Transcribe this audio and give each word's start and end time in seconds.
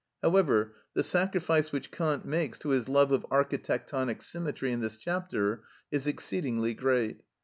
However, 0.23 0.73
the 0.95 1.03
sacrifice 1.03 1.71
which 1.71 1.91
Kant 1.91 2.25
makes 2.25 2.57
to 2.57 2.69
his 2.69 2.89
love 2.89 3.11
of 3.11 3.23
architectonic 3.29 4.23
symmetry 4.23 4.71
in 4.71 4.81
this 4.81 4.97
chapter 4.97 5.61
is 5.91 6.07
exceedingly 6.07 6.73
great. 6.73 7.21